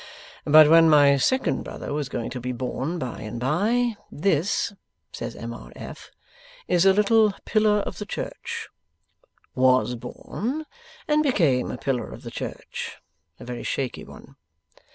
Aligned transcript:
But 0.45 0.67
when 0.67 0.89
my 0.89 1.17
second 1.17 1.61
brother 1.63 1.93
was 1.93 2.09
going 2.09 2.31
to 2.31 2.39
be 2.39 2.51
born 2.51 2.97
by 2.97 3.19
and 3.19 3.39
by, 3.39 3.97
"this," 4.11 4.73
says 5.11 5.35
M. 5.35 5.53
R. 5.53 5.71
F., 5.75 6.09
"is 6.67 6.87
a 6.87 6.91
little 6.91 7.35
pillar 7.45 7.81
of 7.81 7.99
the 7.99 8.05
church." 8.07 8.67
Was 9.53 9.93
born, 9.93 10.65
and 11.07 11.21
became 11.21 11.69
a 11.69 11.77
pillar 11.77 12.11
of 12.11 12.23
the 12.23 12.31
church; 12.31 12.97
a 13.39 13.45
very 13.45 13.61
shaky 13.61 14.03
one. 14.03 14.37